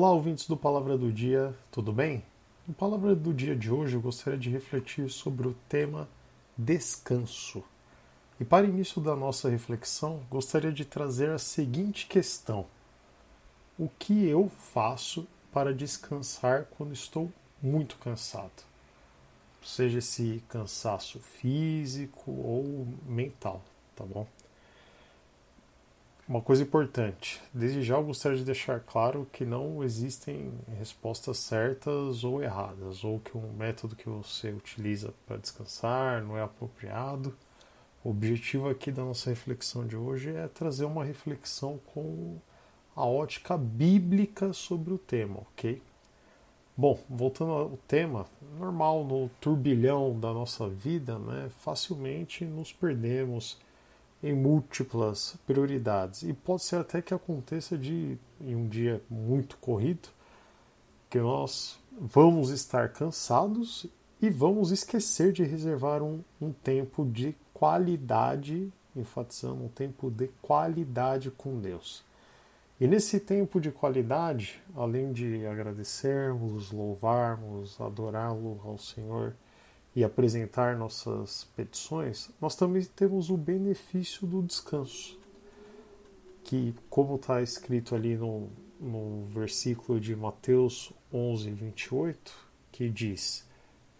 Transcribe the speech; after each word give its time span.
Olá, 0.00 0.12
ouvintes 0.12 0.46
do 0.46 0.56
Palavra 0.56 0.96
do 0.96 1.12
Dia, 1.12 1.52
tudo 1.72 1.92
bem? 1.92 2.22
No 2.68 2.72
Palavra 2.72 3.16
do 3.16 3.34
Dia 3.34 3.56
de 3.56 3.68
hoje 3.68 3.96
eu 3.96 4.00
gostaria 4.00 4.38
de 4.38 4.48
refletir 4.48 5.10
sobre 5.10 5.48
o 5.48 5.56
tema 5.68 6.08
descanso. 6.56 7.64
E 8.38 8.44
para 8.44 8.64
início 8.64 9.00
da 9.02 9.16
nossa 9.16 9.48
reflexão, 9.48 10.22
gostaria 10.30 10.70
de 10.70 10.84
trazer 10.84 11.30
a 11.30 11.38
seguinte 11.38 12.06
questão: 12.06 12.64
O 13.76 13.88
que 13.98 14.24
eu 14.24 14.48
faço 14.48 15.26
para 15.52 15.74
descansar 15.74 16.66
quando 16.76 16.92
estou 16.92 17.28
muito 17.60 17.96
cansado? 17.96 18.62
Seja 19.64 19.98
esse 19.98 20.44
cansaço 20.48 21.18
físico 21.18 22.30
ou 22.30 22.86
mental, 23.04 23.64
tá 23.96 24.04
bom? 24.04 24.28
Uma 26.28 26.42
coisa 26.42 26.62
importante, 26.62 27.40
desde 27.54 27.82
já 27.82 27.94
eu 27.94 28.04
gostaria 28.04 28.36
de 28.36 28.44
deixar 28.44 28.80
claro 28.80 29.26
que 29.32 29.46
não 29.46 29.82
existem 29.82 30.52
respostas 30.78 31.38
certas 31.38 32.22
ou 32.22 32.42
erradas, 32.42 33.02
ou 33.02 33.18
que 33.18 33.34
um 33.34 33.50
método 33.54 33.96
que 33.96 34.06
você 34.06 34.50
utiliza 34.50 35.14
para 35.26 35.38
descansar 35.38 36.22
não 36.22 36.36
é 36.36 36.42
apropriado. 36.42 37.34
O 38.04 38.10
objetivo 38.10 38.68
aqui 38.68 38.92
da 38.92 39.02
nossa 39.02 39.30
reflexão 39.30 39.86
de 39.86 39.96
hoje 39.96 40.28
é 40.28 40.46
trazer 40.48 40.84
uma 40.84 41.02
reflexão 41.02 41.80
com 41.94 42.36
a 42.94 43.06
ótica 43.06 43.56
bíblica 43.56 44.52
sobre 44.52 44.92
o 44.92 44.98
tema, 44.98 45.38
ok? 45.52 45.80
Bom, 46.76 47.00
voltando 47.08 47.52
ao 47.52 47.78
tema, 47.88 48.26
normal 48.58 49.02
no 49.02 49.30
turbilhão 49.40 50.20
da 50.20 50.30
nossa 50.34 50.68
vida, 50.68 51.18
né, 51.18 51.50
facilmente 51.60 52.44
nos 52.44 52.70
perdemos 52.70 53.56
em 54.22 54.34
múltiplas 54.34 55.36
prioridades. 55.46 56.22
E 56.22 56.32
pode 56.32 56.62
ser 56.62 56.76
até 56.76 57.00
que 57.00 57.14
aconteça 57.14 57.76
de, 57.76 58.18
em 58.40 58.54
um 58.54 58.68
dia 58.68 59.02
muito 59.08 59.56
corrido, 59.58 60.08
que 61.08 61.18
nós 61.18 61.78
vamos 62.00 62.50
estar 62.50 62.90
cansados 62.90 63.86
e 64.20 64.28
vamos 64.28 64.70
esquecer 64.70 65.32
de 65.32 65.44
reservar 65.44 66.02
um, 66.02 66.20
um 66.40 66.52
tempo 66.52 67.04
de 67.04 67.36
qualidade, 67.54 68.72
enfatizando 68.94 69.64
um 69.64 69.68
tempo 69.68 70.10
de 70.10 70.28
qualidade 70.42 71.30
com 71.30 71.58
Deus. 71.58 72.04
E 72.80 72.86
nesse 72.86 73.18
tempo 73.18 73.60
de 73.60 73.72
qualidade, 73.72 74.62
além 74.76 75.12
de 75.12 75.44
agradecermos, 75.46 76.70
louvarmos, 76.70 77.80
adorá-lo 77.80 78.60
ao 78.64 78.78
Senhor, 78.78 79.34
e 79.98 80.04
apresentar 80.04 80.76
nossas 80.76 81.48
petições, 81.56 82.30
nós 82.40 82.54
também 82.54 82.84
temos 82.84 83.30
o 83.30 83.36
benefício 83.36 84.28
do 84.28 84.40
descanso, 84.40 85.18
que, 86.44 86.72
como 86.88 87.16
está 87.16 87.42
escrito 87.42 87.96
ali 87.96 88.16
no, 88.16 88.48
no 88.78 89.24
versículo 89.26 89.98
de 89.98 90.14
Mateus 90.14 90.92
11, 91.12 91.50
28, 91.50 92.32
que 92.70 92.88
diz: 92.88 93.44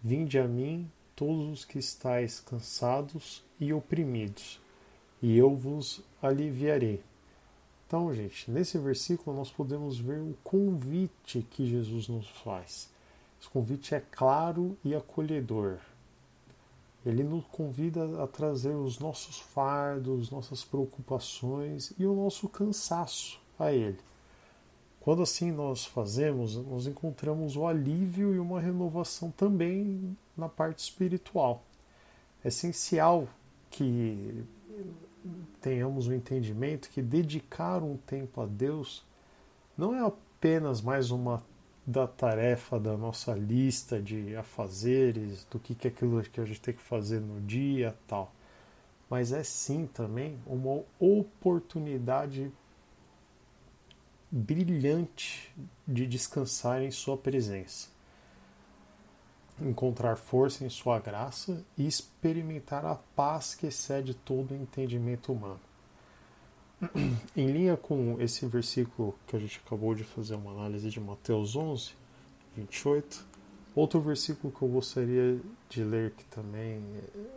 Vinde 0.00 0.38
a 0.38 0.46
mim 0.46 0.88
todos 1.16 1.48
os 1.48 1.64
que 1.64 1.80
estáis 1.80 2.38
cansados 2.38 3.44
e 3.58 3.72
oprimidos, 3.72 4.60
e 5.20 5.36
eu 5.36 5.56
vos 5.56 6.00
aliviarei. 6.22 7.02
Então, 7.88 8.14
gente, 8.14 8.48
nesse 8.48 8.78
versículo 8.78 9.36
nós 9.36 9.50
podemos 9.50 9.98
ver 9.98 10.20
o 10.20 10.38
convite 10.44 11.44
que 11.50 11.68
Jesus 11.68 12.06
nos 12.06 12.28
faz 12.28 12.88
esse 13.40 13.48
convite 13.48 13.94
é 13.94 14.00
claro 14.00 14.76
e 14.84 14.94
acolhedor. 14.94 15.78
Ele 17.06 17.22
nos 17.22 17.44
convida 17.46 18.22
a 18.22 18.26
trazer 18.26 18.74
os 18.74 18.98
nossos 18.98 19.38
fardos, 19.38 20.30
nossas 20.30 20.64
preocupações 20.64 21.92
e 21.98 22.04
o 22.04 22.14
nosso 22.14 22.48
cansaço 22.48 23.40
a 23.58 23.72
Ele. 23.72 23.98
Quando 25.00 25.22
assim 25.22 25.50
nós 25.50 25.86
fazemos, 25.86 26.56
nós 26.56 26.86
encontramos 26.86 27.56
o 27.56 27.66
alívio 27.66 28.34
e 28.34 28.38
uma 28.38 28.60
renovação 28.60 29.30
também 29.30 30.16
na 30.36 30.48
parte 30.48 30.80
espiritual. 30.80 31.62
É 32.44 32.48
essencial 32.48 33.26
que 33.70 34.44
tenhamos 35.60 36.06
o 36.06 36.10
um 36.10 36.14
entendimento 36.14 36.90
que 36.90 37.00
dedicar 37.00 37.82
um 37.82 37.96
tempo 37.96 38.40
a 38.40 38.46
Deus 38.46 39.04
não 39.76 39.94
é 39.94 40.04
apenas 40.04 40.80
mais 40.80 41.10
uma 41.10 41.42
da 41.88 42.06
tarefa 42.06 42.78
da 42.78 42.98
nossa 42.98 43.32
lista 43.32 43.98
de 43.98 44.36
afazeres, 44.36 45.46
do 45.50 45.58
que, 45.58 45.74
que 45.74 45.88
é 45.88 45.90
aquilo 45.90 46.22
que 46.22 46.38
a 46.38 46.44
gente 46.44 46.60
tem 46.60 46.74
que 46.74 46.82
fazer 46.82 47.18
no 47.18 47.40
dia 47.40 47.96
tal. 48.06 48.30
Mas 49.08 49.32
é 49.32 49.42
sim 49.42 49.86
também 49.86 50.38
uma 50.46 50.84
oportunidade 51.00 52.52
brilhante 54.30 55.50
de 55.86 56.06
descansar 56.06 56.82
em 56.82 56.90
Sua 56.90 57.16
presença, 57.16 57.88
encontrar 59.58 60.16
força 60.16 60.66
em 60.66 60.68
Sua 60.68 60.98
graça 60.98 61.64
e 61.74 61.86
experimentar 61.86 62.84
a 62.84 62.96
paz 62.96 63.54
que 63.54 63.66
excede 63.66 64.12
todo 64.12 64.50
o 64.50 64.56
entendimento 64.56 65.32
humano 65.32 65.67
em 67.36 67.50
linha 67.50 67.76
com 67.76 68.16
esse 68.20 68.46
versículo 68.46 69.14
que 69.26 69.36
a 69.36 69.38
gente 69.38 69.60
acabou 69.64 69.94
de 69.94 70.04
fazer 70.04 70.34
uma 70.36 70.52
análise 70.52 70.88
de 70.90 71.00
Mateus 71.00 71.56
11, 71.56 71.92
28, 72.56 73.26
outro 73.74 74.00
versículo 74.00 74.52
que 74.52 74.62
eu 74.62 74.68
gostaria 74.68 75.40
de 75.68 75.82
ler 75.82 76.12
que 76.12 76.24
também 76.26 76.82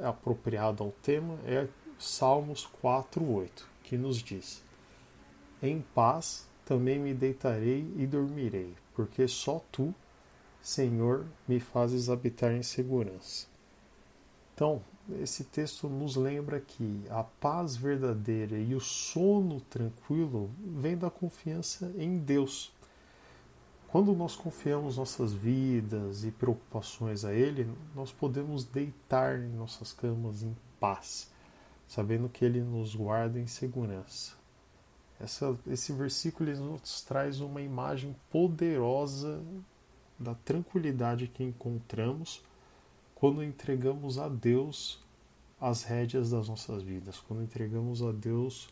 é 0.00 0.06
apropriado 0.06 0.82
ao 0.82 0.90
tema 0.90 1.38
é 1.44 1.68
Salmos 1.98 2.66
4, 2.80 3.24
8, 3.24 3.68
que 3.82 3.96
nos 3.96 4.18
diz: 4.22 4.62
Em 5.62 5.80
paz 5.94 6.46
também 6.64 6.98
me 6.98 7.14
deitarei 7.14 7.90
e 7.96 8.06
dormirei, 8.06 8.74
porque 8.94 9.26
só 9.28 9.62
tu, 9.70 9.94
Senhor, 10.60 11.24
me 11.46 11.60
fazes 11.60 12.10
habitar 12.10 12.52
em 12.52 12.62
segurança. 12.62 13.46
Então, 14.56 14.80
esse 15.20 15.44
texto 15.44 15.86
nos 15.86 16.16
lembra 16.16 16.58
que 16.58 17.04
a 17.10 17.22
paz 17.22 17.76
verdadeira 17.76 18.58
e 18.58 18.74
o 18.74 18.80
sono 18.80 19.60
tranquilo 19.60 20.50
vem 20.58 20.96
da 20.96 21.10
confiança 21.10 21.92
em 21.98 22.16
Deus. 22.16 22.72
Quando 23.88 24.14
nós 24.14 24.34
confiamos 24.34 24.96
nossas 24.96 25.34
vidas 25.34 26.24
e 26.24 26.30
preocupações 26.30 27.22
a 27.22 27.34
Ele, 27.34 27.70
nós 27.94 28.10
podemos 28.10 28.64
deitar 28.64 29.38
em 29.38 29.50
nossas 29.50 29.92
camas 29.92 30.42
em 30.42 30.56
paz, 30.80 31.30
sabendo 31.86 32.26
que 32.26 32.42
Ele 32.42 32.62
nos 32.62 32.94
guarda 32.94 33.38
em 33.38 33.46
segurança. 33.46 34.32
Essa, 35.20 35.54
esse 35.66 35.92
versículo 35.92 36.50
nos 36.56 37.02
traz 37.02 37.40
uma 37.40 37.60
imagem 37.60 38.16
poderosa 38.30 39.38
da 40.18 40.34
tranquilidade 40.34 41.28
que 41.28 41.44
encontramos 41.44 42.42
quando 43.16 43.42
entregamos 43.42 44.18
a 44.18 44.28
Deus 44.28 45.00
as 45.60 45.82
rédeas 45.82 46.30
das 46.30 46.48
nossas 46.48 46.82
vidas, 46.82 47.18
quando 47.18 47.42
entregamos 47.42 48.02
a 48.02 48.12
Deus 48.12 48.68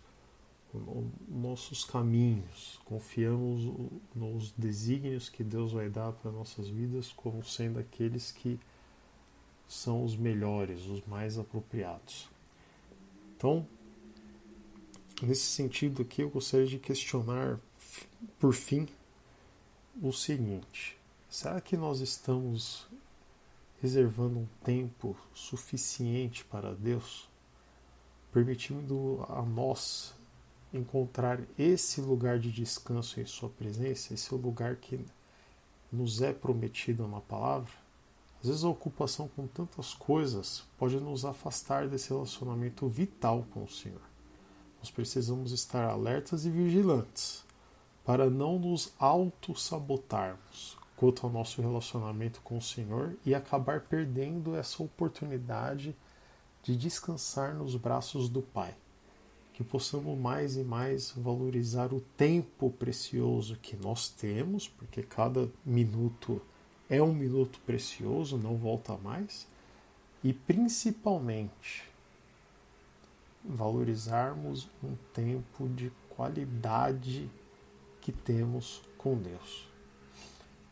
nossos 1.28 1.84
caminhos, 1.84 2.80
confiamos 2.84 3.90
nos 4.14 4.52
desígnios 4.52 5.28
que 5.28 5.44
Deus 5.44 5.72
vai 5.72 5.88
dar 5.88 6.12
para 6.12 6.30
nossas 6.30 6.68
vidas 6.68 7.12
como 7.12 7.44
sendo 7.44 7.78
aqueles 7.78 8.32
que 8.32 8.58
são 9.68 10.04
os 10.04 10.16
melhores, 10.16 10.86
os 10.86 11.04
mais 11.06 11.38
apropriados. 11.38 12.28
Então, 13.36 13.66
nesse 15.22 15.46
sentido 15.46 16.02
aqui, 16.02 16.22
eu 16.22 16.28
gostaria 16.28 16.66
de 16.66 16.78
questionar, 16.78 17.58
por 18.38 18.52
fim, 18.52 18.88
o 20.02 20.12
seguinte: 20.12 20.98
será 21.30 21.60
que 21.60 21.76
nós 21.76 22.00
estamos 22.00 22.86
reservando 23.84 24.38
um 24.38 24.46
tempo 24.64 25.14
suficiente 25.34 26.42
para 26.42 26.74
Deus, 26.74 27.28
permitindo 28.32 29.22
a 29.28 29.42
nós 29.42 30.14
encontrar 30.72 31.38
esse 31.58 32.00
lugar 32.00 32.38
de 32.38 32.50
descanso 32.50 33.20
em 33.20 33.26
Sua 33.26 33.50
presença, 33.50 34.14
esse 34.14 34.34
lugar 34.34 34.76
que 34.76 35.04
nos 35.92 36.22
é 36.22 36.32
prometido 36.32 37.06
na 37.06 37.20
palavra. 37.20 37.70
Às 38.40 38.48
vezes 38.48 38.64
a 38.64 38.70
ocupação 38.70 39.28
com 39.28 39.46
tantas 39.46 39.92
coisas 39.92 40.64
pode 40.78 40.98
nos 40.98 41.26
afastar 41.26 41.86
desse 41.86 42.08
relacionamento 42.08 42.88
vital 42.88 43.46
com 43.52 43.64
o 43.64 43.68
Senhor. 43.68 44.00
Nós 44.78 44.90
precisamos 44.90 45.52
estar 45.52 45.84
alertas 45.84 46.46
e 46.46 46.50
vigilantes 46.50 47.44
para 48.02 48.30
não 48.30 48.58
nos 48.58 48.94
auto-sabotarmos, 48.98 50.78
quanto 51.04 51.26
ao 51.26 51.32
nosso 51.32 51.60
relacionamento 51.60 52.40
com 52.40 52.56
o 52.56 52.62
Senhor 52.62 53.14
e 53.26 53.34
acabar 53.34 53.82
perdendo 53.82 54.56
essa 54.56 54.82
oportunidade 54.82 55.94
de 56.62 56.74
descansar 56.74 57.54
nos 57.54 57.76
braços 57.76 58.30
do 58.30 58.40
Pai. 58.40 58.74
Que 59.52 59.62
possamos 59.62 60.18
mais 60.18 60.56
e 60.56 60.64
mais 60.64 61.10
valorizar 61.10 61.92
o 61.92 62.00
tempo 62.00 62.70
precioso 62.70 63.56
que 63.56 63.76
nós 63.76 64.08
temos, 64.08 64.66
porque 64.66 65.02
cada 65.02 65.50
minuto 65.62 66.40
é 66.88 67.02
um 67.02 67.12
minuto 67.12 67.60
precioso, 67.66 68.38
não 68.38 68.56
volta 68.56 68.96
mais, 68.96 69.46
e 70.22 70.32
principalmente 70.32 71.84
valorizarmos 73.44 74.70
um 74.82 74.96
tempo 75.12 75.68
de 75.68 75.92
qualidade 76.08 77.30
que 78.00 78.10
temos 78.10 78.80
com 78.96 79.18
Deus. 79.18 79.73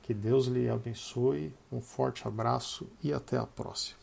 Que 0.02 0.12
Deus 0.12 0.46
lhe 0.46 0.68
abençoe, 0.68 1.54
um 1.70 1.80
forte 1.80 2.26
abraço 2.26 2.90
e 3.02 3.12
até 3.12 3.38
a 3.38 3.46
próxima. 3.46 4.01